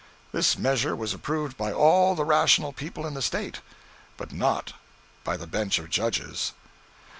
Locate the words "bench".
5.45-5.77